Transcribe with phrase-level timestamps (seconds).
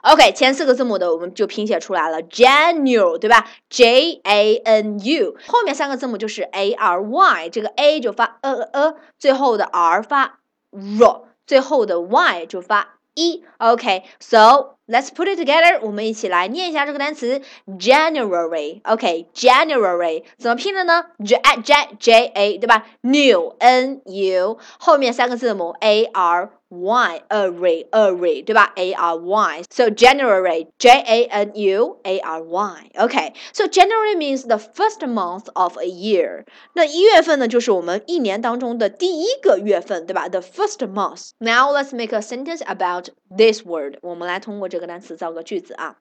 [0.00, 5.36] OK，前四个字母的我们就拼写出来了，January 对吧？J A N U。
[5.46, 10.38] 后面三个字母就是 A R Y，这个 A 就发呃呃，最后的 R 发
[10.70, 13.44] r，最后的 Y 就发 e。
[13.58, 14.77] OK，so。
[14.87, 21.05] Let's put it together，我们一起来念一下这个单词 January，OK，January 怎么拼的呢？
[21.23, 22.85] J J J A 对吧？
[22.99, 28.73] New N U 后面三个字母 A R Y array array 对吧？
[28.75, 34.45] A R Y so January J A N U A R Y OK so January means
[34.47, 36.43] the first month of a year。
[36.73, 40.27] 那一月份呢，就是我们一年当中的第一个月份，对吧？
[40.27, 43.99] The first month。Now let's make a sentence about this word。
[44.01, 44.73] 我们来通过这。
[44.77, 45.97] 这个单词造个句子啊。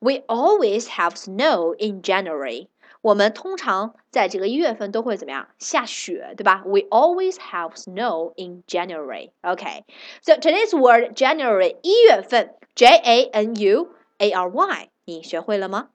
[0.00, 2.68] We always have snow in January。
[3.02, 5.48] 我们通常在这个一月份都会怎么样？
[5.58, 6.62] 下雪，对吧？
[6.64, 9.32] We always have snow in January.
[9.42, 9.82] Okay.
[10.22, 13.88] So today's word January 一月份 J A N U
[14.18, 15.88] A R Y，你学会了吗？